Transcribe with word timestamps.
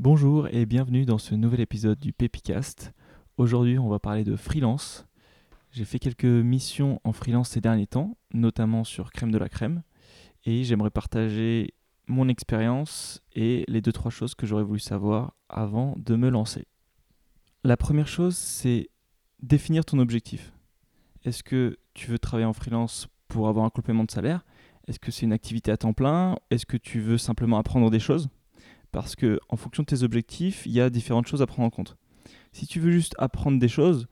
Bonjour 0.00 0.46
et 0.52 0.64
bienvenue 0.64 1.04
dans 1.04 1.18
ce 1.18 1.34
nouvel 1.34 1.58
épisode 1.58 1.98
du 1.98 2.12
Pepicast. 2.12 2.92
Aujourd'hui, 3.36 3.80
on 3.80 3.88
va 3.88 3.98
parler 3.98 4.22
de 4.22 4.36
freelance. 4.36 5.08
J'ai 5.72 5.84
fait 5.84 5.98
quelques 5.98 6.22
missions 6.22 7.00
en 7.02 7.10
freelance 7.10 7.48
ces 7.48 7.60
derniers 7.60 7.88
temps, 7.88 8.16
notamment 8.32 8.84
sur 8.84 9.10
Crème 9.10 9.32
de 9.32 9.38
la 9.38 9.48
Crème, 9.48 9.82
et 10.44 10.62
j'aimerais 10.62 10.90
partager 10.90 11.74
mon 12.06 12.28
expérience 12.28 13.24
et 13.34 13.64
les 13.66 13.80
deux 13.80 13.90
trois 13.90 14.12
choses 14.12 14.36
que 14.36 14.46
j'aurais 14.46 14.62
voulu 14.62 14.78
savoir 14.78 15.34
avant 15.48 15.96
de 15.96 16.14
me 16.14 16.28
lancer. 16.28 16.68
La 17.64 17.76
première 17.76 18.06
chose, 18.06 18.36
c'est 18.36 18.90
définir 19.42 19.84
ton 19.84 19.98
objectif. 19.98 20.52
Est-ce 21.24 21.42
que 21.42 21.76
tu 21.94 22.08
veux 22.08 22.20
travailler 22.20 22.46
en 22.46 22.52
freelance 22.52 23.08
pour 23.26 23.48
avoir 23.48 23.64
un 23.64 23.70
complément 23.70 24.04
de 24.04 24.12
salaire? 24.12 24.44
Est-ce 24.86 25.00
que 25.00 25.10
c'est 25.10 25.26
une 25.26 25.32
activité 25.32 25.72
à 25.72 25.76
temps 25.76 25.92
plein? 25.92 26.36
Est-ce 26.52 26.66
que 26.66 26.76
tu 26.76 27.00
veux 27.00 27.18
simplement 27.18 27.58
apprendre 27.58 27.90
des 27.90 27.98
choses? 27.98 28.28
Parce 28.98 29.14
que 29.14 29.38
en 29.48 29.56
fonction 29.56 29.84
de 29.84 29.86
tes 29.86 30.02
objectifs, 30.02 30.66
il 30.66 30.72
y 30.72 30.80
a 30.80 30.90
différentes 30.90 31.28
choses 31.28 31.40
à 31.40 31.46
prendre 31.46 31.68
en 31.68 31.70
compte. 31.70 31.96
Si 32.50 32.66
tu 32.66 32.80
veux 32.80 32.90
juste 32.90 33.14
apprendre 33.16 33.60
des 33.60 33.68
choses, 33.68 34.08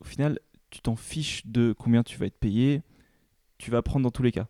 au 0.00 0.04
final, 0.04 0.38
tu 0.70 0.80
t'en 0.80 0.94
fiches 0.94 1.44
de 1.44 1.74
combien 1.76 2.04
tu 2.04 2.16
vas 2.18 2.26
être 2.26 2.38
payé, 2.38 2.82
tu 3.58 3.72
vas 3.72 3.78
apprendre 3.78 4.04
dans 4.04 4.12
tous 4.12 4.22
les 4.22 4.30
cas. 4.30 4.46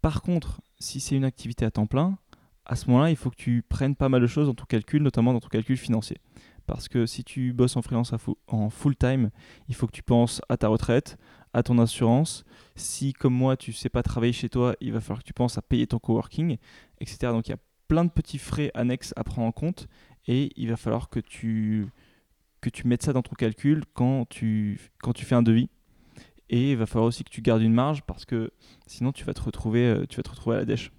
Par 0.00 0.22
contre, 0.22 0.60
si 0.80 0.98
c'est 0.98 1.14
une 1.14 1.22
activité 1.24 1.64
à 1.64 1.70
temps 1.70 1.86
plein, 1.86 2.18
à 2.64 2.74
ce 2.74 2.88
moment-là, 2.88 3.10
il 3.10 3.16
faut 3.16 3.30
que 3.30 3.36
tu 3.36 3.62
prennes 3.62 3.94
pas 3.94 4.08
mal 4.08 4.20
de 4.20 4.26
choses 4.26 4.48
dans 4.48 4.54
ton 4.54 4.64
calcul, 4.64 5.00
notamment 5.00 5.32
dans 5.32 5.38
ton 5.38 5.46
calcul 5.46 5.76
financier. 5.76 6.18
Parce 6.66 6.88
que 6.88 7.06
si 7.06 7.22
tu 7.22 7.52
bosses 7.52 7.76
en 7.76 7.82
freelance 7.82 8.12
en 8.48 8.70
full 8.70 8.96
time, 8.96 9.30
il 9.68 9.76
faut 9.76 9.86
que 9.86 9.92
tu 9.92 10.02
penses 10.02 10.42
à 10.48 10.56
ta 10.56 10.66
retraite, 10.66 11.16
à 11.52 11.62
ton 11.62 11.78
assurance. 11.78 12.42
Si, 12.74 13.12
comme 13.12 13.34
moi, 13.34 13.56
tu 13.56 13.70
ne 13.70 13.76
sais 13.76 13.88
pas 13.88 14.02
travailler 14.02 14.32
chez 14.32 14.48
toi, 14.48 14.74
il 14.80 14.92
va 14.92 15.00
falloir 15.00 15.20
que 15.20 15.28
tu 15.28 15.32
penses 15.32 15.58
à 15.58 15.62
payer 15.62 15.86
ton 15.86 16.00
coworking, 16.00 16.56
etc. 16.98 17.18
Donc 17.32 17.46
il 17.46 17.52
y 17.52 17.54
a 17.54 17.58
plein 17.92 18.06
de 18.06 18.10
petits 18.10 18.38
frais 18.38 18.70
annexes 18.72 19.12
à 19.16 19.22
prendre 19.22 19.46
en 19.46 19.52
compte 19.52 19.86
et 20.26 20.50
il 20.56 20.70
va 20.70 20.78
falloir 20.78 21.10
que 21.10 21.20
tu, 21.20 21.88
que 22.62 22.70
tu 22.70 22.86
mettes 22.86 23.02
ça 23.02 23.12
dans 23.12 23.20
ton 23.20 23.34
calcul 23.34 23.84
quand 23.92 24.26
tu, 24.30 24.80
quand 25.02 25.12
tu 25.12 25.26
fais 25.26 25.34
un 25.34 25.42
devis. 25.42 25.68
Et 26.48 26.70
il 26.70 26.78
va 26.78 26.86
falloir 26.86 27.08
aussi 27.08 27.22
que 27.22 27.28
tu 27.28 27.42
gardes 27.42 27.60
une 27.60 27.74
marge 27.74 28.00
parce 28.04 28.24
que 28.24 28.50
sinon 28.86 29.12
tu 29.12 29.24
vas 29.24 29.34
te 29.34 29.42
retrouver, 29.42 29.84
euh, 29.84 30.06
tu 30.08 30.16
vas 30.16 30.22
te 30.22 30.30
retrouver 30.30 30.56
à 30.56 30.60
la 30.60 30.64
dèche. 30.64 30.90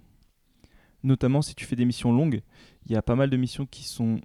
Notamment 1.02 1.41
si 1.41 1.55
tu 1.55 1.66
fais 1.66 1.75
des 1.75 1.85
missions 1.85 2.13
longues, 2.13 2.44
il 2.85 2.91
y 2.91 2.95
a 2.95 3.02
pas 3.02 3.16
mal 3.16 3.31
de 3.31 3.38
missions 3.38 3.66
qui 3.66 3.85
sont 3.85 4.22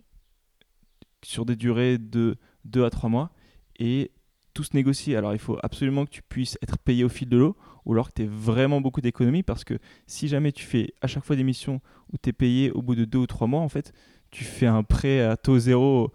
sur 1.25 1.47
des 1.47 1.56
durées 1.56 1.97
de 1.97 2.36
2 2.66 2.84
à 2.84 2.91
3 2.91 3.08
mois 3.08 3.32
et 3.78 4.10
tout 4.59 4.64
se 4.64 4.75
négocie. 4.75 5.14
Alors 5.14 5.34
il 5.34 5.39
faut 5.39 5.56
absolument 5.62 6.05
que 6.05 6.11
tu 6.11 6.20
puisses 6.20 6.59
être 6.62 6.78
payé 6.78 7.05
au 7.05 7.09
fil 7.09 7.28
de 7.28 7.37
l'eau 7.37 7.56
ou 7.84 7.92
alors 7.92 8.09
que 8.09 8.14
tu 8.14 8.23
aies 8.25 8.28
vraiment 8.28 8.81
beaucoup 8.81 9.00
d'économies 9.00 9.45
parce 9.45 9.62
que 9.62 9.78
si 10.09 10.27
jamais 10.27 10.50
tu 10.50 10.65
fais 10.65 10.95
à 11.00 11.06
chaque 11.06 11.25
fois 11.25 11.37
des 11.37 11.45
missions 11.45 11.81
où 12.12 12.17
tu 12.20 12.31
es 12.31 12.33
payé 12.33 12.73
au 12.73 12.83
bout 12.83 12.97
de 12.97 13.05
2 13.05 13.19
ou 13.19 13.27
3 13.28 13.47
mois, 13.47 13.61
en 13.61 13.69
fait, 13.69 13.92
tu 14.33 14.42
fais 14.42 14.67
un 14.67 14.83
prêt 14.83 15.20
à 15.20 15.37
taux 15.37 15.61
zéro 15.61 16.12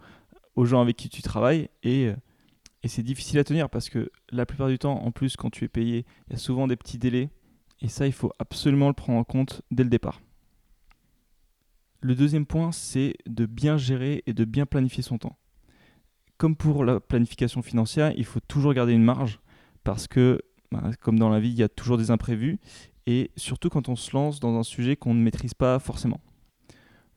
aux 0.56 0.66
gens 0.66 0.82
avec 0.82 0.96
qui 0.98 1.08
tu 1.08 1.22
travailles 1.22 1.70
et, 1.82 2.10
et 2.82 2.88
c'est 2.88 3.02
difficile 3.02 3.38
à 3.38 3.44
tenir 3.44 3.70
parce 3.70 3.88
que 3.88 4.10
la 4.30 4.44
plupart 4.44 4.68
du 4.68 4.78
temps, 4.78 5.02
en 5.02 5.10
plus, 5.10 5.36
quand 5.36 5.48
tu 5.48 5.64
es 5.64 5.68
payé, 5.68 6.04
il 6.28 6.34
y 6.34 6.36
a 6.36 6.38
souvent 6.38 6.66
des 6.66 6.76
petits 6.76 6.98
délais 6.98 7.30
et 7.80 7.88
ça, 7.88 8.06
il 8.06 8.12
faut 8.12 8.32
absolument 8.38 8.88
le 8.88 8.94
prendre 8.94 9.18
en 9.18 9.24
compte 9.24 9.62
dès 9.70 9.84
le 9.84 9.90
départ. 9.90 10.20
Le 12.02 12.14
deuxième 12.14 12.44
point, 12.44 12.72
c'est 12.72 13.14
de 13.24 13.46
bien 13.46 13.78
gérer 13.78 14.22
et 14.26 14.34
de 14.34 14.44
bien 14.44 14.66
planifier 14.66 15.02
son 15.02 15.16
temps. 15.16 15.38
Comme 16.36 16.56
pour 16.56 16.84
la 16.84 17.00
planification 17.00 17.62
financière, 17.62 18.12
il 18.16 18.24
faut 18.24 18.40
toujours 18.40 18.74
garder 18.74 18.92
une 18.92 19.04
marge 19.04 19.40
parce 19.84 20.08
que, 20.08 20.40
bah, 20.72 20.90
comme 21.00 21.18
dans 21.18 21.28
la 21.28 21.40
vie, 21.40 21.50
il 21.50 21.58
y 21.58 21.62
a 21.62 21.68
toujours 21.68 21.98
des 21.98 22.10
imprévus 22.10 22.58
et 23.06 23.30
surtout 23.36 23.68
quand 23.68 23.88
on 23.88 23.96
se 23.96 24.14
lance 24.14 24.40
dans 24.40 24.58
un 24.58 24.62
sujet 24.62 24.96
qu'on 24.96 25.14
ne 25.14 25.22
maîtrise 25.22 25.54
pas 25.54 25.78
forcément. 25.78 26.20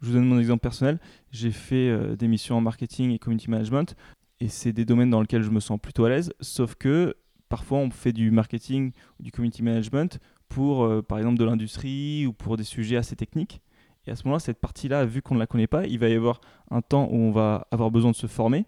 Je 0.01 0.07
vous 0.07 0.13
donne 0.13 0.25
mon 0.25 0.37
exemple 0.39 0.61
personnel. 0.61 0.99
J'ai 1.31 1.51
fait 1.51 1.89
euh, 1.89 2.15
des 2.15 2.27
missions 2.27 2.57
en 2.57 2.61
marketing 2.61 3.11
et 3.11 3.19
community 3.19 3.49
management 3.49 3.95
et 4.39 4.49
c'est 4.49 4.73
des 4.73 4.85
domaines 4.85 5.09
dans 5.09 5.21
lesquels 5.21 5.41
je 5.41 5.49
me 5.49 5.59
sens 5.59 5.79
plutôt 5.81 6.05
à 6.05 6.09
l'aise. 6.09 6.31
Sauf 6.39 6.75
que 6.75 7.15
parfois 7.49 7.79
on 7.79 7.89
fait 7.89 8.13
du 8.13 8.29
marketing 8.29 8.91
ou 9.19 9.23
du 9.23 9.31
community 9.31 9.63
management 9.63 10.19
pour, 10.49 10.83
euh, 10.83 11.01
par 11.01 11.17
exemple, 11.17 11.39
de 11.39 11.43
l'industrie 11.43 12.27
ou 12.27 12.33
pour 12.33 12.57
des 12.57 12.63
sujets 12.63 12.97
assez 12.97 13.15
techniques. 13.15 13.61
Et 14.05 14.11
à 14.11 14.15
ce 14.15 14.23
moment-là, 14.25 14.39
cette 14.39 14.59
partie-là, 14.59 15.05
vu 15.05 15.21
qu'on 15.21 15.35
ne 15.35 15.39
la 15.39 15.47
connaît 15.47 15.67
pas, 15.67 15.85
il 15.85 15.99
va 15.99 16.07
y 16.07 16.13
avoir 16.13 16.39
un 16.71 16.81
temps 16.81 17.09
où 17.11 17.15
on 17.15 17.31
va 17.31 17.67
avoir 17.71 17.91
besoin 17.91 18.11
de 18.11 18.15
se 18.15 18.27
former 18.27 18.65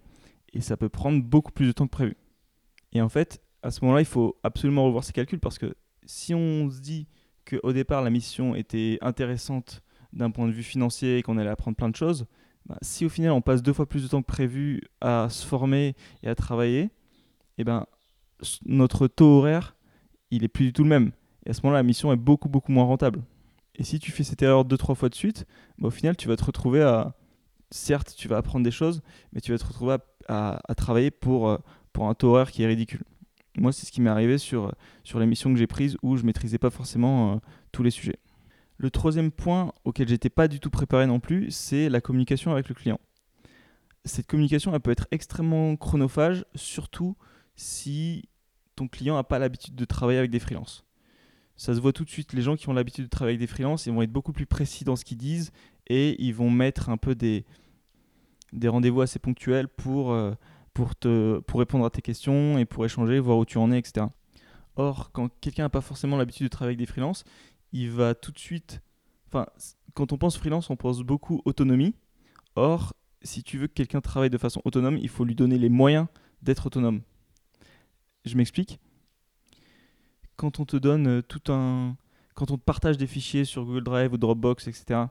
et 0.54 0.62
ça 0.62 0.78
peut 0.78 0.90
prendre 0.90 1.24
beaucoup 1.24 1.52
plus 1.52 1.68
de 1.68 1.72
temps 1.72 1.86
que 1.86 1.92
prévu. 1.92 2.18
Et 2.94 3.02
en 3.02 3.10
fait, 3.10 3.42
à 3.62 3.72
ce 3.72 3.82
moment-là, 3.82 4.02
il 4.02 4.08
faut 4.08 4.38
absolument 4.44 4.86
revoir 4.86 5.04
ses 5.04 5.14
calculs 5.14 5.40
parce 5.40 5.58
que 5.58 5.76
si 6.06 6.34
on 6.34 6.70
se 6.70 6.80
dit 6.80 7.08
qu'au 7.48 7.74
départ, 7.74 8.02
la 8.02 8.10
mission 8.10 8.56
était 8.56 8.98
intéressante 9.02 9.82
d'un 10.14 10.32
point 10.32 10.48
de 10.48 10.52
vue 10.52 10.64
financier 10.64 11.18
et 11.18 11.22
qu'on 11.22 11.38
allait 11.38 11.50
apprendre 11.50 11.78
plein 11.78 11.90
de 11.90 11.96
choses, 11.96 12.26
bah, 12.66 12.78
si 12.82 13.06
au 13.06 13.10
final 13.10 13.32
on 13.32 13.42
passe 13.42 13.62
deux 13.62 13.74
fois 13.74 13.88
plus 13.88 14.04
de 14.04 14.08
temps 14.08 14.22
que 14.22 14.28
prévu 14.28 14.82
à 15.02 15.28
se 15.30 15.46
former 15.46 15.96
et 16.24 16.30
à 16.30 16.36
travailler, 16.36 16.90
eh 17.58 17.64
ben, 17.64 17.86
notre 18.66 19.08
taux 19.08 19.40
horaire, 19.40 19.76
il 20.32 20.44
est 20.44 20.48
plus 20.48 20.66
du 20.66 20.74
tout 20.74 20.84
le 20.84 20.90
même. 20.90 21.12
Et 21.46 21.50
à 21.50 21.54
ce 21.54 21.62
moment-là, 21.64 21.80
la 21.80 21.84
mission 21.84 22.12
est 22.12 22.18
beaucoup, 22.18 22.50
beaucoup 22.50 22.72
moins 22.72 22.86
rentable. 22.86 23.24
Et 23.76 23.84
si 23.84 24.00
tu 24.00 24.12
fais 24.12 24.24
cette 24.24 24.42
erreur 24.42 24.66
deux, 24.66 24.78
trois 24.78 24.96
fois 24.96 25.10
de 25.10 25.16
suite, 25.16 25.46
bah, 25.78 25.88
au 25.88 25.92
final, 25.92 26.16
tu 26.16 26.28
vas 26.28 26.36
te 26.36 26.44
retrouver 26.44 26.82
à. 26.82 27.16
Certes, 27.72 28.16
tu 28.18 28.28
vas 28.28 28.38
apprendre 28.38 28.64
des 28.64 28.72
choses, 28.72 29.02
mais 29.32 29.42
tu 29.42 29.52
vas 29.52 29.58
te 29.58 29.66
retrouver 29.66 29.98
à, 30.28 30.60
travailler 30.76 31.12
pour, 31.12 31.50
euh, 31.50 31.58
pour 31.94 32.08
un 32.08 32.14
taux 32.14 32.30
horaire 32.30 32.52
qui 32.52 32.64
est 32.64 32.68
ridicule. 32.68 33.04
Moi, 33.58 33.72
c'est 33.72 33.86
ce 33.86 33.92
qui 33.92 34.02
m'est 34.02 34.10
arrivé 34.10 34.38
sur, 34.38 34.74
sur 35.04 35.20
les 35.20 35.26
missions 35.26 35.52
que 35.52 35.60
j'ai 35.60 35.68
prises 35.68 35.98
où 36.02 36.16
je 36.16 36.22
ne 36.22 36.28
maîtrisais 36.28 36.58
pas 36.58 36.70
forcément 36.70 37.34
euh, 37.34 37.38
tous 37.72 37.84
les 37.84 37.92
sujets. 37.92 38.18
Le 38.78 38.90
troisième 38.90 39.32
point 39.32 39.74
auquel 39.84 40.08
j'étais 40.08 40.30
pas 40.30 40.48
du 40.48 40.60
tout 40.60 40.70
préparé 40.70 41.06
non 41.06 41.20
plus, 41.20 41.52
c'est 41.52 41.90
la 41.90 42.02
communication 42.02 42.52
avec 42.52 42.70
le 42.70 42.76
client. 42.76 43.00
Cette 44.06 44.28
communication, 44.28 44.74
elle 44.74 44.80
peut 44.80 44.92
être 44.92 45.08
extrêmement 45.12 45.76
chronophage, 45.76 46.46
surtout 46.56 47.18
si 47.56 48.30
ton 48.76 48.88
client 48.88 49.16
n'a 49.16 49.24
pas 49.24 49.40
l'habitude 49.40 49.76
de 49.76 49.86
travailler 49.86 50.20
avec 50.20 50.32
des 50.32 50.40
freelances 50.40 50.86
ça 51.60 51.76
se 51.76 51.82
voit 51.82 51.92
tout 51.92 52.06
de 52.06 52.10
suite. 52.10 52.32
Les 52.32 52.42
gens 52.42 52.56
qui 52.56 52.70
ont 52.70 52.74
l'habitude 52.74 53.04
de 53.04 53.10
travailler 53.10 53.36
avec 53.36 53.42
des 53.42 53.54
freelances, 53.54 53.86
ils 53.86 53.92
vont 53.92 54.02
être 54.02 54.12
beaucoup 54.12 54.32
plus 54.32 54.46
précis 54.46 54.86
dans 54.86 54.96
ce 54.96 55.04
qu'ils 55.04 55.18
disent 55.18 55.52
et 55.90 56.22
ils 56.24 56.34
vont 56.34 56.50
mettre 56.50 56.90
un 56.90 56.98
peu 56.98 57.16
des, 57.16 57.46
des 58.54 58.68
rendez-vous 58.68 59.02
assez 59.02 59.20
ponctuels 59.20 59.68
pour, 59.68 60.12
euh, 60.12 60.34
pour, 60.74 60.96
te, 60.96 61.40
pour 61.40 61.60
répondre 61.60 61.86
à 61.86 61.90
tes 61.90 62.02
questions 62.02 62.58
et 62.58 62.66
pour 62.66 62.86
échanger, 62.86 63.20
voir 63.20 63.38
où 63.38 63.46
tu 63.46 63.58
en 63.58 63.72
es, 63.72 63.80
etc. 63.80 64.08
Or, 64.76 65.12
quand 65.12 65.30
quelqu'un 65.42 65.64
n'a 65.64 65.70
pas 65.70 65.82
forcément 65.82 66.18
l'habitude 66.18 66.46
de 66.46 66.50
travailler 66.50 66.76
avec 66.76 66.80
des 66.80 66.92
freelances, 66.92 67.24
il 67.74 67.92
va 67.92 68.16
tout 68.16 68.32
de 68.32 68.40
suite. 68.40 68.82
Enfin, 69.28 69.46
quand 69.94 70.14
on 70.14 70.18
pense 70.18 70.38
freelance, 70.38 70.70
on 70.70 70.76
pense 70.76 71.02
beaucoup 71.02 71.42
autonomie. 71.46 71.96
Or, 72.56 72.94
si 73.22 73.44
tu 73.44 73.58
veux 73.58 73.68
que 73.68 73.74
quelqu'un 73.74 74.02
travaille 74.02 74.30
de 74.30 74.38
façon 74.38 74.62
autonome, 74.64 74.98
il 74.98 75.10
faut 75.10 75.26
lui 75.26 75.36
donner 75.36 75.58
les 75.58 75.70
moyens 75.70 76.08
d'être 76.42 76.68
autonome. 76.68 77.02
Je 78.26 78.36
m'explique 78.36 78.80
quand 80.40 80.62
on 80.62 80.66
te 80.66 80.78
donne 80.78 81.08
euh, 81.08 81.22
tout 81.22 81.52
un. 81.52 81.98
Quand 82.34 82.52
on 82.52 82.58
te 82.58 82.64
partage 82.64 82.96
des 82.96 83.08
fichiers 83.08 83.44
sur 83.44 83.66
Google 83.66 83.84
Drive 83.84 84.14
ou 84.14 84.18
Dropbox, 84.18 84.70
etc., 84.70 85.08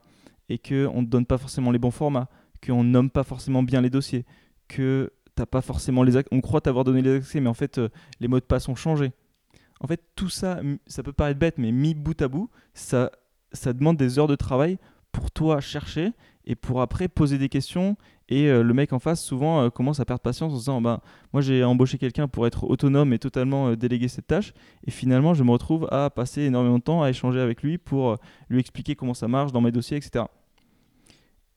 et 0.49 0.59
qu'on 0.59 1.03
ne 1.03 1.07
donne 1.07 1.27
pas 1.27 1.39
forcément 1.39 1.71
les 1.71 1.79
bons 1.79 1.91
formats, 1.91 2.29
qu'on 2.65 2.85
nomme 2.85 3.11
pas 3.11 3.25
forcément 3.25 3.63
bien 3.63 3.81
les 3.81 3.91
dossiers, 3.91 4.25
que 4.69 5.13
t'as 5.35 5.47
pas 5.47 5.61
forcément 5.61 6.03
les 6.03 6.15
On 6.31 6.41
croit 6.41 6.61
t'avoir 6.61 6.85
donné 6.85 7.03
les 7.03 7.17
accès, 7.17 7.41
mais 7.41 7.49
en 7.49 7.55
fait, 7.55 7.79
euh, 7.79 7.89
les 8.21 8.29
mots 8.29 8.41
de 8.41 8.45
passe 8.45 8.69
ont 8.69 8.75
changé. 8.75 9.13
En 9.81 9.87
fait, 9.87 10.03
tout 10.17 10.29
ça, 10.29 10.61
ça 10.87 11.03
peut 11.03 11.13
paraître 11.13 11.39
bête, 11.39 11.59
mais 11.59 11.71
mis 11.71 11.95
bout 11.95 12.21
à 12.21 12.29
bout, 12.29 12.51
ça, 12.75 13.13
ça 13.53 13.73
demande 13.73 13.97
des 13.97 14.19
heures 14.19 14.27
de 14.27 14.35
travail 14.35 14.79
pour 15.13 15.31
toi 15.31 15.61
chercher 15.61 16.13
et 16.45 16.57
pour 16.57 16.81
après 16.81 17.09
poser 17.09 17.39
des 17.39 17.49
questions 17.49 17.97
et 18.29 18.49
euh, 18.49 18.63
le 18.63 18.75
mec 18.75 18.93
en 18.93 18.99
face, 18.99 19.23
souvent, 19.23 19.63
euh, 19.63 19.71
commence 19.71 20.01
à 20.01 20.05
perdre 20.05 20.21
patience 20.21 20.53
en 20.53 20.57
disant 20.57 20.81
bah, 20.81 21.01
Moi, 21.33 21.41
j'ai 21.41 21.65
embauché 21.65 21.97
quelqu'un 21.97 22.29
pour 22.29 22.47
être 22.47 22.65
autonome 22.65 23.13
et 23.13 23.19
totalement 23.19 23.69
euh, 23.69 23.77
déléguer 23.77 24.09
cette 24.09 24.27
tâche. 24.27 24.53
Et 24.87 24.91
finalement, 24.91 25.33
je 25.33 25.43
me 25.45 25.51
retrouve 25.51 25.89
à 25.91 26.11
passer 26.11 26.43
énormément 26.43 26.79
de 26.79 26.83
temps 26.83 27.03
à 27.03 27.09
échanger 27.09 27.41
avec 27.41 27.63
lui 27.63 27.79
pour 27.79 28.19
lui 28.51 28.61
expliquer 28.61 28.97
comment 28.97 29.15
ça 29.15 29.29
marche 29.29 29.53
dans 29.53 29.63
mes 29.63 29.73
dossiers, 29.73 29.97
etc. 29.97 30.27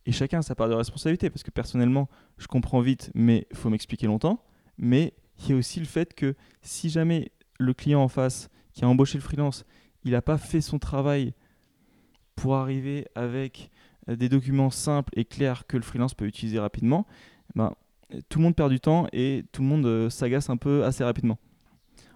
Et 0.05 0.11
chacun 0.11 0.39
a 0.39 0.41
sa 0.41 0.55
part 0.55 0.69
de 0.69 0.73
responsabilité 0.73 1.29
parce 1.29 1.43
que 1.43 1.51
personnellement, 1.51 2.09
je 2.37 2.47
comprends 2.47 2.81
vite, 2.81 3.11
mais 3.13 3.47
il 3.51 3.57
faut 3.57 3.69
m'expliquer 3.69 4.07
longtemps. 4.07 4.43
Mais 4.77 5.13
il 5.39 5.49
y 5.49 5.53
a 5.53 5.55
aussi 5.55 5.79
le 5.79 5.85
fait 5.85 6.13
que 6.13 6.35
si 6.61 6.89
jamais 6.89 7.31
le 7.59 7.73
client 7.73 8.01
en 8.01 8.07
face 8.07 8.49
qui 8.73 8.83
a 8.83 8.87
embauché 8.87 9.17
le 9.17 9.23
freelance, 9.23 9.65
il 10.03 10.11
n'a 10.11 10.21
pas 10.21 10.37
fait 10.37 10.61
son 10.61 10.79
travail 10.79 11.33
pour 12.35 12.55
arriver 12.55 13.07
avec 13.13 13.69
euh, 14.09 14.15
des 14.15 14.29
documents 14.29 14.71
simples 14.71 15.13
et 15.15 15.25
clairs 15.25 15.67
que 15.67 15.77
le 15.77 15.83
freelance 15.83 16.13
peut 16.13 16.25
utiliser 16.25 16.59
rapidement, 16.59 17.05
ben, 17.55 17.75
tout 18.29 18.39
le 18.39 18.43
monde 18.45 18.55
perd 18.55 18.71
du 18.71 18.79
temps 18.79 19.07
et 19.13 19.45
tout 19.51 19.61
le 19.61 19.67
monde 19.67 19.85
euh, 19.85 20.09
s'agace 20.09 20.49
un 20.49 20.57
peu 20.57 20.83
assez 20.83 21.03
rapidement. 21.03 21.37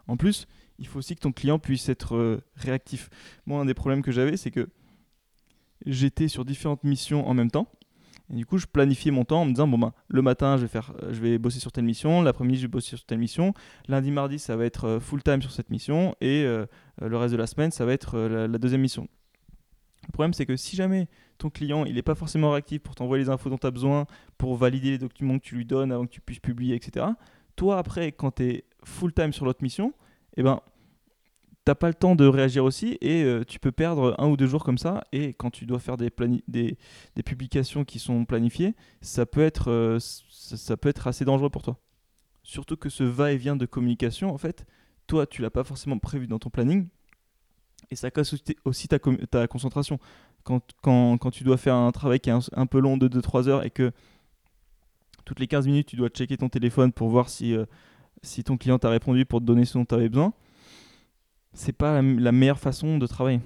En 0.07 0.17
plus, 0.17 0.47
il 0.79 0.87
faut 0.87 0.99
aussi 0.99 1.15
que 1.15 1.21
ton 1.21 1.31
client 1.31 1.59
puisse 1.59 1.89
être 1.89 2.15
euh, 2.15 2.41
réactif. 2.55 3.09
Moi, 3.45 3.61
un 3.61 3.65
des 3.65 3.73
problèmes 3.73 4.01
que 4.01 4.11
j'avais, 4.11 4.37
c'est 4.37 4.51
que 4.51 4.69
j'étais 5.85 6.27
sur 6.27 6.45
différentes 6.45 6.83
missions 6.83 7.27
en 7.27 7.33
même 7.33 7.51
temps. 7.51 7.67
Du 8.29 8.45
coup, 8.45 8.57
je 8.57 8.65
planifiais 8.65 9.11
mon 9.11 9.23
temps 9.23 9.41
en 9.41 9.45
me 9.45 9.51
disant 9.51 9.67
bon 9.67 9.77
ben, 9.77 9.93
le 10.07 10.21
matin, 10.23 10.57
je 10.57 10.65
vais 10.65 10.79
vais 11.01 11.37
bosser 11.37 11.59
sur 11.59 11.71
telle 11.71 11.83
mission. 11.83 12.23
L'après-midi, 12.23 12.57
je 12.57 12.63
vais 12.63 12.71
bosser 12.71 12.95
sur 12.95 13.05
telle 13.05 13.19
mission. 13.19 13.53
Lundi, 13.87 14.09
mardi, 14.09 14.39
ça 14.39 14.55
va 14.55 14.65
être 14.65 14.97
full 14.99 15.21
time 15.21 15.41
sur 15.41 15.51
cette 15.51 15.69
mission, 15.69 16.15
et 16.21 16.43
le 16.43 17.17
reste 17.17 17.33
de 17.33 17.37
la 17.37 17.45
semaine, 17.45 17.69
ça 17.69 17.85
va 17.85 17.93
être 17.93 18.17
la, 18.17 18.57
deuxième 18.57 18.81
mission. 18.81 19.07
Le 20.07 20.11
problème, 20.11 20.33
c'est 20.33 20.47
que 20.47 20.55
si 20.55 20.75
jamais 20.75 21.07
ton 21.37 21.49
client 21.49 21.85
il 21.85 21.95
n'est 21.95 22.01
pas 22.01 22.15
forcément 22.15 22.51
réactif 22.51 22.81
pour 22.81 22.95
t'envoyer 22.95 23.23
les 23.23 23.29
infos 23.29 23.49
dont 23.49 23.57
tu 23.57 23.67
as 23.67 23.71
besoin, 23.71 24.05
pour 24.37 24.55
valider 24.55 24.91
les 24.91 24.97
documents 24.97 25.37
que 25.37 25.43
tu 25.43 25.55
lui 25.55 25.65
donnes 25.65 25.91
avant 25.91 26.05
que 26.05 26.11
tu 26.11 26.21
puisses 26.21 26.39
publier, 26.39 26.75
etc., 26.75 27.05
toi, 27.55 27.77
après, 27.77 28.11
quand 28.11 28.31
tu 28.35 28.43
es 28.43 28.65
full-time 28.83 29.33
sur 29.33 29.45
l'autre 29.45 29.63
mission, 29.63 29.93
eh 30.35 30.43
ben, 30.43 30.59
t'as 31.65 31.75
pas 31.75 31.87
le 31.87 31.95
temps 31.95 32.15
de 32.15 32.25
réagir 32.25 32.63
aussi 32.63 32.97
et 33.01 33.23
euh, 33.23 33.43
tu 33.43 33.59
peux 33.59 33.71
perdre 33.71 34.15
un 34.19 34.27
ou 34.27 34.37
deux 34.37 34.45
jours 34.45 34.63
comme 34.63 34.77
ça. 34.77 35.03
Et 35.11 35.33
quand 35.33 35.49
tu 35.49 35.65
dois 35.65 35.79
faire 35.79 35.97
des, 35.97 36.11
publications 37.25 37.83
qui 37.83 37.97
sont 37.99 38.23
planifiées, 38.25 38.75
ça 39.01 39.25
peut, 39.25 39.41
être, 39.41 39.71
euh, 39.71 39.97
ça, 39.99 40.77
peut 40.77 40.89
être 40.89 41.07
assez 41.07 41.25
dangereux 41.25 41.49
pour 41.49 41.63
toi. 41.63 41.77
Surtout 42.43 42.77
que 42.77 42.89
ce 42.89 43.03
va-et-vient 43.03 43.55
de 43.55 43.65
communication, 43.65 44.31
en 44.31 44.37
fait, 44.37 44.65
toi, 45.07 45.25
tu 45.25 45.41
l'as 45.41 45.49
pas 45.49 45.63
forcément 45.63 45.97
prévu 45.97 46.27
dans 46.27 46.37
ton 46.37 46.51
planning 46.51 46.87
et 47.89 47.95
ça 47.95 48.11
casse 48.11 48.35
aussi 48.63 48.87
ta, 48.87 48.99
ta 48.99 49.47
concentration. 49.47 49.99
Quand, 50.43 50.61
quand, 50.83 51.17
quand, 51.17 51.31
tu 51.31 51.43
dois 51.43 51.57
faire 51.57 51.75
un 51.75 51.91
travail 51.91 52.19
qui 52.19 52.29
est 52.29 52.33
un, 52.53 52.65
peu 52.67 52.79
long 52.79 52.97
de 52.97 53.07
2-3 53.07 53.47
heures 53.47 53.65
et 53.65 53.71
que 53.71 53.91
toutes 55.25 55.39
les 55.39 55.47
15 55.47 55.65
minutes, 55.65 55.87
tu 55.87 55.95
dois 55.95 56.09
checker 56.09 56.37
ton 56.37 56.49
téléphone 56.49 56.91
pour 56.91 57.09
voir 57.09 57.29
si, 57.29 57.55
euh, 57.55 57.65
si 58.21 58.43
ton 58.43 58.55
client 58.57 58.77
t'a 58.77 58.89
répondu 58.89 59.25
pour 59.25 59.39
te 59.39 59.45
donner 59.45 59.65
ce 59.65 59.79
dont 59.79 59.85
tu 59.85 59.95
avais 59.95 60.09
besoin, 60.09 60.33
c'est 61.55 61.73
pas 61.73 62.01
la, 62.01 62.31
meilleure 62.31 62.59
façon 62.59 62.97
de 62.97 63.07
travailler. 63.07 63.39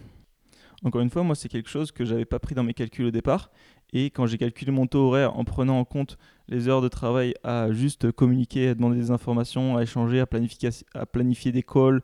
Encore 0.83 1.01
une 1.01 1.09
fois, 1.09 1.23
moi, 1.23 1.35
c'est 1.35 1.49
quelque 1.49 1.69
chose 1.69 1.91
que 1.91 2.05
j'avais 2.05 2.25
pas 2.25 2.39
pris 2.39 2.55
dans 2.55 2.63
mes 2.63 2.73
calculs 2.73 3.05
au 3.05 3.11
départ. 3.11 3.51
Et 3.91 4.05
quand 4.05 4.25
j'ai 4.25 4.37
calculé 4.37 4.71
mon 4.71 4.87
taux 4.87 5.07
horaire 5.07 5.37
en 5.37 5.43
prenant 5.43 5.79
en 5.79 5.85
compte 5.85 6.17
les 6.47 6.67
heures 6.67 6.81
de 6.81 6.87
travail 6.87 7.33
à 7.43 7.71
juste 7.71 8.11
communiquer, 8.11 8.69
à 8.69 8.75
demander 8.75 8.97
des 8.97 9.11
informations, 9.11 9.77
à 9.77 9.83
échanger, 9.83 10.19
à 10.19 10.25
planifier, 10.25 11.51
des 11.51 11.63
calls, 11.63 12.01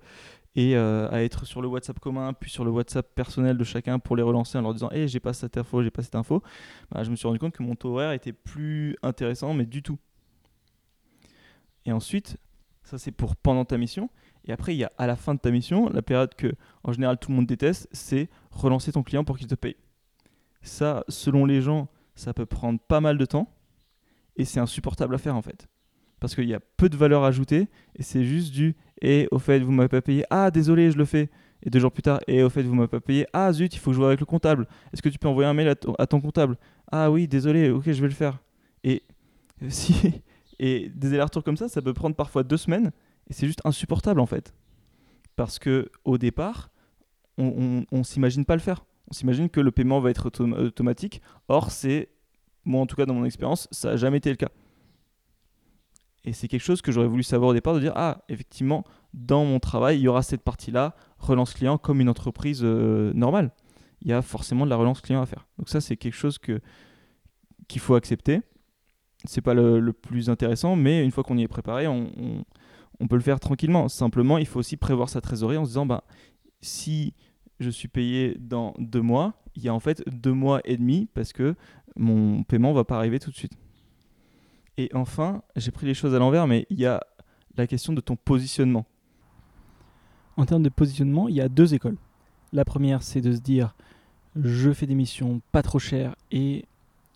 et 0.56 0.78
euh, 0.78 1.10
à 1.12 1.22
être 1.22 1.46
sur 1.46 1.62
le 1.62 1.68
WhatsApp 1.68 2.00
commun, 2.00 2.34
puis 2.34 2.50
sur 2.50 2.64
le 2.64 2.72
WhatsApp 2.72 3.14
personnel 3.14 3.58
de 3.58 3.64
chacun 3.64 4.00
pour 4.00 4.16
les 4.16 4.24
relancer 4.24 4.58
en 4.58 4.62
leur 4.62 4.74
disant 4.74 4.90
Hey, 4.92 5.08
j'ai 5.08 5.20
pas 5.20 5.34
cette 5.34 5.58
info, 5.58 5.84
j'ai 5.84 5.92
pas 5.92 6.02
cette 6.02 6.16
info, 6.16 6.42
bah, 6.92 7.04
je 7.04 7.12
me 7.12 7.16
suis 7.16 7.28
rendu 7.28 7.40
compte 7.40 7.54
que 7.54 7.64
mon 7.64 7.76
taux 7.76 7.90
horaire 7.96 8.14
était 8.14 8.32
plus 8.32 8.96
intéressant, 9.04 9.54
mais 9.54 9.66
du 9.66 9.84
tout. 9.84 10.00
Et 11.86 11.92
ensuite, 11.92 12.38
ça 12.86 12.98
c'est 12.98 13.12
pour 13.12 13.36
pendant 13.36 13.66
ta 13.66 13.78
mission. 13.78 14.10
Et 14.48 14.52
après, 14.52 14.76
il 14.76 14.78
y 14.78 14.84
a 14.84 14.92
à 14.98 15.08
la 15.08 15.16
fin 15.16 15.34
de 15.34 15.40
ta 15.40 15.52
mission, 15.52 15.90
la 15.90 16.02
période 16.02 16.36
que 16.36 16.54
en 16.84 16.94
général 16.94 17.18
tout 17.18 17.32
le 17.32 17.36
monde 17.36 17.48
déteste, 17.48 17.90
c'est 17.92 18.30
relancer 18.52 18.92
ton 18.92 19.04
client 19.04 19.24
pour 19.24 19.38
qu'il 19.38 19.48
te 19.48 19.56
paye. 19.56 19.76
Ça, 20.62 21.04
selon 21.10 21.46
les 21.46 21.62
gens, 21.62 21.90
ça 22.16 22.34
peut 22.34 22.46
prendre 22.46 22.80
pas 22.80 23.02
mal 23.02 23.18
de 23.18 23.26
temps 23.26 23.52
et 24.38 24.46
c'est 24.46 24.60
insupportable 24.60 25.16
à 25.16 25.18
faire 25.18 25.36
en 25.36 25.42
fait. 25.42 25.68
Parce 26.20 26.36
qu'il 26.36 26.48
y 26.48 26.54
a 26.54 26.60
peu 26.78 26.88
de 26.88 26.96
valeur 26.96 27.24
ajoutée 27.24 27.68
et 27.96 28.04
c'est 28.04 28.24
juste 28.24 28.54
du 28.54 28.76
et 29.02 29.28
au 29.32 29.40
fait, 29.40 29.60
vous 29.60 29.72
m'avez 29.72 29.90
pas 29.90 30.02
payé. 30.02 30.24
Ah, 30.30 30.52
désolé, 30.52 30.92
je 30.92 30.98
le 30.98 31.06
fais. 31.06 31.30
Et 31.64 31.70
deux 31.70 31.80
jours 31.80 31.92
plus 31.92 32.04
tard, 32.04 32.20
et 32.28 32.44
au 32.44 32.50
fait, 32.50 32.62
vous 32.62 32.76
m'avez 32.76 32.88
pas 32.88 33.00
payé. 33.00 33.26
Ah, 33.34 33.52
zut, 33.52 33.74
il 33.74 33.80
faut 33.80 33.92
que 33.92 33.98
je 33.98 34.02
avec 34.04 34.20
le 34.20 34.26
comptable. 34.26 34.68
Est-ce 34.94 35.02
que 35.02 35.10
tu 35.10 35.18
peux 35.18 35.28
envoyer 35.28 35.50
un 35.50 35.54
mail 35.54 35.74
à, 35.98 36.08
ton 36.08 36.22
comptable? 36.22 36.58
Ah 36.92 37.10
oui, 37.10 37.28
désolé, 37.28 37.72
ok, 37.72 37.86
je 37.86 38.02
vais 38.02 38.08
le 38.08 38.14
faire. 38.14 38.40
Et 38.84 39.04
si 39.70 40.22
et 40.60 40.90
des 40.90 41.14
allers-retours 41.14 41.44
comme 41.44 41.58
ça, 41.58 41.68
ça 41.68 41.82
peut 41.82 41.94
prendre 41.94 42.16
parfois 42.16 42.44
deux 42.44 42.58
semaines 42.58 42.92
et 43.30 43.34
c'est 43.34 43.48
juste 43.48 43.62
insupportable 43.66 44.20
en 44.20 44.26
fait. 44.26 44.54
Parce 45.36 45.60
que 45.60 45.92
au 46.04 46.18
départ, 46.18 46.72
on, 47.38 48.04
s'imagine 48.04 48.46
pas 48.46 48.56
le 48.56 48.62
faire. 48.62 48.86
On 49.10 49.14
s'imagine 49.14 49.50
que 49.50 49.60
le 49.60 49.72
paiement 49.72 50.00
va 50.00 50.10
être 50.10 50.28
automatique. 50.28 51.22
Or, 51.48 51.72
c'est, 51.72 52.10
moi 52.64 52.82
en 52.82 52.86
tout 52.86 52.96
cas 52.96 53.06
dans 53.06 53.14
mon 53.14 53.26
expérience, 53.26 53.68
ça 53.72 53.92
n'a 53.92 53.98
jamais 53.98 54.18
été 54.18 54.30
le 54.30 54.38
cas. 54.38 54.50
Et 56.24 56.34
c'est 56.34 56.48
quelque 56.48 56.64
chose 56.64 56.82
que 56.82 56.92
j'aurais 56.92 57.08
voulu 57.08 57.22
savoir 57.22 57.52
au 57.52 57.54
départ, 57.54 57.76
de 57.76 57.80
dire, 57.80 57.94
ah, 57.96 58.24
effectivement, 58.30 58.84
dans 59.14 59.46
mon 59.46 59.60
travail, 59.60 60.00
il 60.00 60.02
y 60.02 60.08
aura 60.08 60.24
cette 60.24 60.42
partie-là, 60.42 60.96
relance 61.20 61.54
client, 61.54 61.78
comme 61.78 62.02
une 62.02 62.10
entreprise 62.10 62.62
euh, 62.64 63.14
normale. 63.14 63.52
Il 64.02 64.10
y 64.10 64.14
a 64.14 64.24
forcément 64.24 64.66
de 64.66 64.72
la 64.72 64.76
relance 64.76 65.02
client 65.02 65.22
à 65.22 65.26
faire. 65.28 65.46
Donc 65.60 65.70
ça, 65.70 65.82
c'est 65.82 65.98
quelque 65.98 66.16
chose 66.16 66.40
qu'il 66.40 67.80
faut 67.80 67.94
accepter. 67.94 68.42
C'est 69.28 69.42
pas 69.42 69.54
le, 69.54 69.94
plus 69.94 70.30
intéressant, 70.30 70.76
mais 70.76 71.04
une 71.04 71.12
fois 71.12 71.24
qu'on 71.24 71.38
y 71.38 71.44
est 71.44 71.48
préparé, 71.48 71.88
on, 71.88 72.10
on, 73.00 73.08
peut 73.08 73.16
le 73.16 73.22
faire 73.22 73.40
tranquillement. 73.40 73.88
Simplement, 73.88 74.38
il 74.38 74.46
faut 74.46 74.60
aussi 74.60 74.78
prévoir 74.78 75.10
sa 75.10 75.22
trésorerie 75.22 75.58
en 75.58 75.66
se 75.66 75.70
disant, 75.70 75.86
bah, 75.86 76.04
si 76.62 77.14
je 77.60 77.70
suis 77.70 77.88
payé 77.88 78.38
dans 78.40 78.74
deux 78.80 79.02
mois, 79.02 79.34
il 79.56 79.64
y 79.64 79.70
a 79.70 79.74
en 79.74 79.80
fait 79.80 80.04
deux 80.08 80.34
mois 80.34 80.62
et 80.66 80.78
demi 80.78 81.08
parce 81.14 81.32
que 81.32 81.56
mon 81.96 82.44
paiement 82.44 82.74
va 82.74 82.84
pas 82.84 82.98
arriver 82.98 83.20
tout 83.20 83.32
de 83.32 83.36
suite. 83.36 83.54
Et 84.78 84.90
enfin, 84.94 85.42
j'ai 85.56 85.72
pris 85.72 85.86
les 85.86 85.94
choses 85.94 86.14
à 86.14 86.20
l'envers, 86.20 86.48
mais 86.48 86.66
il 86.70 86.80
y 86.80 86.86
a 86.86 87.02
la 87.56 87.68
question 87.68 87.94
de 87.94 88.02
ton 88.02 88.18
positionnement. 88.18 88.86
En 90.38 90.46
termes 90.46 90.64
de 90.64 90.70
positionnement, 90.70 91.30
il 91.30 91.36
y 91.36 91.42
a 91.42 91.48
deux 91.48 91.74
écoles. 91.74 91.98
La 92.52 92.66
première, 92.66 93.02
c'est 93.04 93.22
de 93.22 93.32
se 93.32 93.40
dire 93.40 93.74
je 94.36 94.74
fais 94.74 94.86
des 94.86 94.96
missions 94.96 95.42
pas 95.54 95.62
trop 95.62 95.80
chères 95.80 96.16
et 96.32 96.66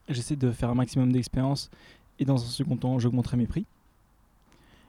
j'essaie 0.07 0.38
de 0.38 0.51
faire 0.51 0.69
un 0.69 0.75
maximum 0.75 1.12
d'expérience 1.12 1.69
et 2.19 2.25
dans 2.25 2.36
un 2.36 2.48
second 2.48 2.77
temps, 2.77 3.00
j'augmenterai 3.00 3.38
mes 3.38 3.48
prix. 3.48 3.66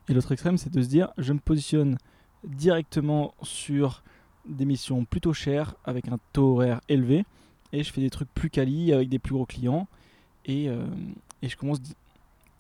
Et 0.09 0.15
l'autre 0.15 0.33
extrême, 0.33 0.59
c'est 0.59 0.73
de 0.73 0.83
se 0.83 0.89
dire 0.89 1.13
je 1.19 1.33
me 1.33 1.39
positionne 1.39 1.97
directement 2.45 3.35
sur 3.43 4.03
des 4.49 4.65
missions 4.65 5.05
plutôt 5.05 5.33
chères 5.33 5.75
avec 5.85 6.09
un 6.09 6.19
taux 6.33 6.55
horaire 6.55 6.81
élevé 6.89 7.25
et 7.73 7.85
je 7.85 7.93
fais 7.93 8.01
des 8.01 8.11
trucs 8.11 8.33
plus 8.35 8.51
quali 8.51 8.93
avec 8.93 9.09
des 9.09 9.19
plus 9.19 9.35
gros 9.35 9.47
clients 9.47 9.87
et, 10.47 10.69
euh, 10.69 10.85
et 11.43 11.49
je 11.49 11.57
commence 11.57 11.79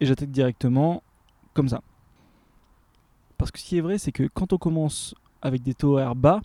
et 0.00 0.06
j'attaque 0.06 0.30
directement 0.30 1.02
comme 1.52 1.68
ça. 1.68 1.82
Parce 3.36 3.50
que 3.50 3.58
ce 3.58 3.64
qui 3.64 3.78
est 3.78 3.80
vrai, 3.80 3.98
c'est 3.98 4.12
que 4.12 4.28
quand 4.32 4.52
on 4.52 4.58
commence 4.58 5.14
avec 5.42 5.62
des 5.62 5.74
taux 5.74 5.94
horaires 5.94 6.14
bas, 6.14 6.40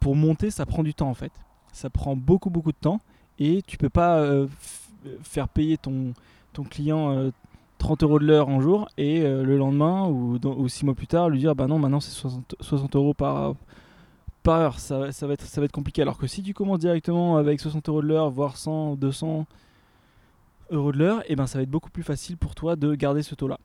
pour 0.00 0.16
monter, 0.16 0.50
ça 0.50 0.64
prend 0.66 0.82
du 0.82 0.94
temps 0.94 1.10
en 1.10 1.14
fait. 1.14 1.32
Ça 1.72 1.90
prend 1.90 2.16
beaucoup 2.16 2.50
beaucoup 2.50 2.72
de 2.72 2.78
temps 2.78 3.00
et 3.38 3.62
tu 3.62 3.76
peux 3.76 3.90
pas 3.90 4.18
euh, 4.18 4.48
faire 5.22 5.48
payer 5.48 5.76
ton, 5.76 6.14
ton 6.52 6.64
client 6.64 7.30
30 7.80 8.02
euh, 8.02 8.06
euros 8.06 8.18
de 8.20 8.26
l'heure 8.26 8.48
en 8.48 8.60
jour 8.60 8.88
et 8.96 9.22
euh, 9.22 9.42
le 9.42 9.56
lendemain 9.56 10.06
ou, 10.06 10.68
six 10.68 10.84
mois 10.84 10.94
plus 10.94 11.08
tard 11.08 11.28
lui 11.28 11.40
dire 11.40 11.56
bah 11.56 11.66
non 11.66 11.78
maintenant 11.78 11.98
c'est 11.98 12.12
60, 12.12 12.54
60, 12.60 12.94
euros 12.94 13.14
par, 13.14 13.54
heure. 14.46 14.78
Ça, 14.78 14.98
va 14.98 15.32
être, 15.32 15.72
compliqué. 15.72 16.02
Alors 16.02 16.18
que 16.18 16.26
si 16.26 16.42
tu 16.42 16.54
commences 16.54 16.78
directement 16.78 17.36
avec 17.36 17.60
60 17.60 17.88
euros 17.88 18.02
de 18.02 18.06
l'heure, 18.06 18.30
voire 18.30 18.56
100, 18.56 18.96
200, 18.96 19.46
euros 20.70 20.92
de 20.92 20.98
l'heure, 20.98 21.22
et 21.30 21.36
ben 21.36 21.46
ça 21.46 21.58
va 21.58 21.62
être 21.62 21.70
beaucoup 21.70 21.90
plus 21.90 22.02
facile 22.02 22.36
pour 22.36 22.54
toi 22.54 22.76
de 22.76 22.94
garder 22.94 23.22
ce 23.22 23.34
taux-là. 23.34 23.58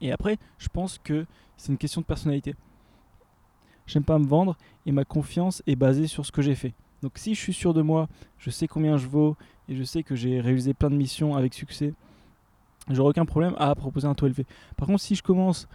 Et 0.00 0.10
après, 0.10 0.38
je 0.58 0.68
pense 0.68 0.98
que 0.98 1.26
c'est 1.56 1.70
une 1.70 1.78
question 1.78 2.00
de 2.00 2.06
personnalité. 2.06 2.54
J'aime 3.86 4.04
pas 4.04 4.18
me 4.18 4.26
vendre 4.26 4.56
et 4.86 4.92
ma 4.92 5.04
confiance 5.04 5.62
est 5.66 5.76
basée 5.76 6.06
sur 6.06 6.26
ce 6.26 6.32
que 6.32 6.42
j'ai 6.42 6.54
fait. 6.54 6.74
Donc 7.02 7.12
si 7.16 7.34
je 7.34 7.40
suis 7.40 7.52
sûr 7.52 7.74
de 7.74 7.82
moi, 7.82 8.08
je 8.38 8.50
sais 8.50 8.68
combien 8.68 8.96
je 8.96 9.06
vaux 9.06 9.36
et 9.68 9.76
je 9.76 9.82
sais 9.82 10.02
que 10.02 10.14
j'ai 10.14 10.40
réalisé 10.40 10.74
plein 10.74 10.90
de 10.90 10.96
missions 10.96 11.36
avec 11.36 11.54
succès, 11.54 11.94
j'aurai 12.90 13.10
aucun 13.10 13.24
problème 13.24 13.54
à 13.58 13.74
proposer 13.74 14.06
un 14.06 14.14
taux 14.14 14.26
élevé. 14.26 14.46
Par 14.76 14.86
contre, 14.86 15.00
si 15.00 15.14
je 15.14 15.22
commence 15.22 15.68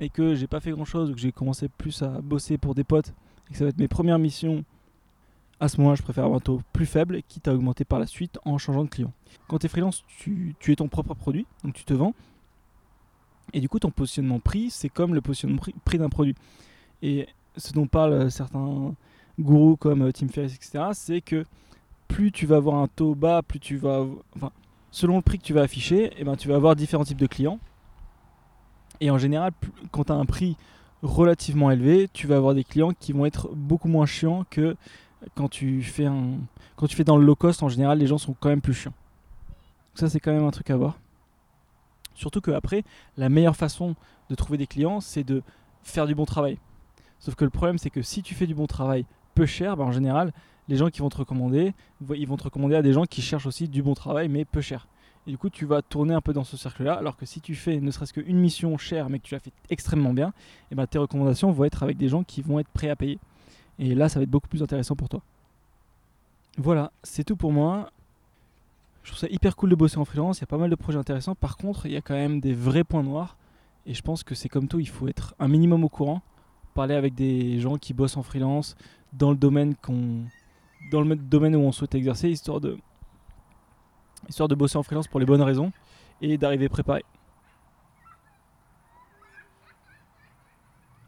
et 0.00 0.08
que 0.08 0.34
j'ai 0.34 0.46
pas 0.46 0.60
fait 0.60 0.70
grand 0.70 0.84
chose 0.84 1.10
ou 1.10 1.14
que 1.14 1.20
j'ai 1.20 1.32
commencé 1.32 1.68
plus 1.68 2.02
à 2.02 2.20
bosser 2.20 2.58
pour 2.58 2.74
des 2.74 2.84
potes 2.84 3.14
et 3.48 3.52
que 3.52 3.58
ça 3.58 3.64
va 3.64 3.70
être 3.70 3.78
mes 3.78 3.88
premières 3.88 4.18
missions 4.18 4.64
à 5.60 5.68
ce 5.68 5.78
moment-là, 5.78 5.96
je 5.96 6.02
préfère 6.02 6.24
avoir 6.24 6.38
un 6.38 6.40
taux 6.40 6.60
plus 6.72 6.86
faible, 6.86 7.20
quitte 7.26 7.48
à 7.48 7.54
augmenter 7.54 7.84
par 7.84 7.98
la 7.98 8.06
suite 8.06 8.38
en 8.44 8.58
changeant 8.58 8.84
de 8.84 8.88
client. 8.88 9.12
Quand 9.48 9.58
tu 9.58 9.66
es 9.66 9.68
freelance, 9.68 10.04
tu, 10.06 10.54
es 10.68 10.76
ton 10.76 10.88
propre 10.88 11.14
produit, 11.14 11.46
donc 11.64 11.74
tu 11.74 11.84
te 11.84 11.94
vends. 11.94 12.14
Et 13.52 13.60
du 13.60 13.68
coup, 13.68 13.78
ton 13.78 13.90
positionnement 13.90 14.38
prix, 14.38 14.70
c'est 14.70 14.88
comme 14.88 15.14
le 15.14 15.20
positionnement 15.20 15.60
prix, 15.84 15.98
d'un 15.98 16.10
produit. 16.10 16.36
Et 17.02 17.26
ce 17.56 17.72
dont 17.72 17.86
parlent 17.86 18.30
certains 18.30 18.94
gourous 19.40 19.76
comme 19.76 20.02
euh, 20.02 20.12
Tim 20.12 20.28
Ferriss, 20.28 20.54
etc., 20.54 20.90
c'est 20.92 21.20
que 21.20 21.44
plus 22.06 22.30
tu 22.30 22.46
vas 22.46 22.56
avoir 22.56 22.76
un 22.76 22.88
taux 22.88 23.14
bas, 23.14 23.42
plus 23.42 23.58
tu 23.58 23.76
vas. 23.78 24.06
Enfin, 24.36 24.52
selon 24.90 25.16
le 25.16 25.22
prix 25.22 25.38
que 25.38 25.44
tu 25.44 25.52
vas 25.52 25.62
afficher, 25.62 26.12
eh 26.16 26.24
ben, 26.24 26.36
tu 26.36 26.48
vas 26.48 26.56
avoir 26.56 26.76
différents 26.76 27.04
types 27.04 27.18
de 27.18 27.26
clients. 27.26 27.58
Et 29.00 29.10
en 29.10 29.18
général, 29.18 29.52
quand 29.90 30.04
tu 30.04 30.12
as 30.12 30.16
un 30.16 30.24
prix 30.24 30.56
relativement 31.02 31.70
élevé, 31.70 32.08
tu 32.12 32.26
vas 32.26 32.36
avoir 32.36 32.54
des 32.54 32.64
clients 32.64 32.92
qui 32.98 33.12
vont 33.12 33.26
être 33.26 33.48
beaucoup 33.54 33.88
moins 33.88 34.06
chiants 34.06 34.44
que 34.50 34.76
quand 35.34 35.48
tu 35.48 35.82
fais 35.82 36.06
un 36.06 36.38
quand 36.76 36.86
tu 36.86 36.96
fais 36.96 37.04
dans 37.04 37.16
le 37.16 37.24
low 37.24 37.34
cost 37.34 37.62
en 37.62 37.68
général 37.68 37.98
les 37.98 38.06
gens 38.06 38.18
sont 38.18 38.34
quand 38.38 38.48
même 38.48 38.60
plus 38.60 38.74
chiants. 38.74 38.94
Ça 39.94 40.08
c'est 40.08 40.20
quand 40.20 40.32
même 40.32 40.44
un 40.44 40.50
truc 40.50 40.70
à 40.70 40.76
voir. 40.76 40.98
Surtout 42.14 42.40
que 42.40 42.50
après 42.50 42.84
la 43.16 43.28
meilleure 43.28 43.56
façon 43.56 43.94
de 44.30 44.34
trouver 44.34 44.58
des 44.58 44.66
clients 44.66 45.00
c'est 45.00 45.24
de 45.24 45.42
faire 45.82 46.06
du 46.06 46.14
bon 46.14 46.24
travail. 46.24 46.58
Sauf 47.20 47.34
que 47.34 47.44
le 47.44 47.50
problème 47.50 47.78
c'est 47.78 47.90
que 47.90 48.02
si 48.02 48.22
tu 48.22 48.34
fais 48.34 48.46
du 48.46 48.54
bon 48.54 48.66
travail 48.66 49.06
peu 49.34 49.46
cher 49.46 49.76
ben, 49.76 49.84
en 49.84 49.92
général 49.92 50.32
les 50.68 50.76
gens 50.76 50.88
qui 50.88 51.00
vont 51.00 51.08
te 51.08 51.16
recommander 51.16 51.74
ils 52.14 52.28
vont 52.28 52.36
te 52.36 52.44
recommander 52.44 52.76
à 52.76 52.82
des 52.82 52.92
gens 52.92 53.04
qui 53.04 53.22
cherchent 53.22 53.46
aussi 53.46 53.68
du 53.68 53.82
bon 53.82 53.94
travail 53.94 54.28
mais 54.28 54.44
peu 54.44 54.60
cher 54.60 54.86
et 55.26 55.30
du 55.30 55.38
coup 55.38 55.50
tu 55.50 55.64
vas 55.64 55.82
tourner 55.82 56.14
un 56.14 56.20
peu 56.20 56.32
dans 56.32 56.44
ce 56.44 56.56
cercle 56.56 56.84
là 56.84 56.94
alors 56.94 57.16
que 57.16 57.26
si 57.26 57.40
tu 57.40 57.54
fais 57.54 57.80
ne 57.80 57.90
serait-ce 57.90 58.12
qu'une 58.12 58.38
mission 58.38 58.76
chère 58.78 59.10
mais 59.10 59.18
que 59.18 59.24
tu 59.24 59.34
la 59.34 59.40
fais 59.40 59.52
extrêmement 59.70 60.12
bien 60.12 60.32
et 60.70 60.74
ben 60.74 60.86
tes 60.86 60.98
recommandations 60.98 61.50
vont 61.50 61.64
être 61.64 61.82
avec 61.82 61.96
des 61.96 62.08
gens 62.08 62.22
qui 62.22 62.42
vont 62.42 62.58
être 62.58 62.68
prêts 62.68 62.90
à 62.90 62.96
payer 62.96 63.18
et 63.78 63.94
là, 63.94 64.08
ça 64.08 64.18
va 64.18 64.24
être 64.24 64.30
beaucoup 64.30 64.48
plus 64.48 64.62
intéressant 64.62 64.96
pour 64.96 65.08
toi. 65.08 65.22
Voilà, 66.56 66.90
c'est 67.02 67.24
tout 67.24 67.36
pour 67.36 67.52
moi. 67.52 67.90
Je 69.04 69.10
trouve 69.10 69.20
ça 69.20 69.28
hyper 69.30 69.56
cool 69.56 69.70
de 69.70 69.76
bosser 69.76 69.98
en 69.98 70.04
freelance. 70.04 70.38
Il 70.38 70.40
y 70.42 70.44
a 70.44 70.48
pas 70.48 70.58
mal 70.58 70.70
de 70.70 70.74
projets 70.74 70.98
intéressants. 70.98 71.34
Par 71.34 71.56
contre, 71.56 71.86
il 71.86 71.92
y 71.92 71.96
a 71.96 72.00
quand 72.00 72.14
même 72.14 72.40
des 72.40 72.52
vrais 72.52 72.84
points 72.84 73.02
noirs. 73.02 73.36
Et 73.86 73.94
je 73.94 74.02
pense 74.02 74.22
que 74.22 74.34
c'est 74.34 74.48
comme 74.48 74.68
tout, 74.68 74.80
il 74.80 74.88
faut 74.88 75.08
être 75.08 75.34
un 75.38 75.48
minimum 75.48 75.84
au 75.84 75.88
courant. 75.88 76.20
Parler 76.74 76.94
avec 76.94 77.14
des 77.14 77.60
gens 77.60 77.76
qui 77.76 77.94
bossent 77.94 78.16
en 78.16 78.22
freelance 78.22 78.76
dans 79.12 79.30
le 79.30 79.36
domaine 79.36 79.74
qu'on 79.76 80.24
dans 80.90 81.02
le 81.02 81.16
domaine 81.16 81.56
où 81.56 81.60
on 81.60 81.72
souhaite 81.72 81.94
exercer, 81.94 82.28
histoire 82.28 82.60
de, 82.60 82.78
histoire 84.28 84.48
de 84.48 84.54
bosser 84.54 84.78
en 84.78 84.82
freelance 84.82 85.08
pour 85.08 85.20
les 85.20 85.26
bonnes 85.26 85.42
raisons 85.42 85.72
et 86.20 86.38
d'arriver 86.38 86.68
préparé. 86.68 87.04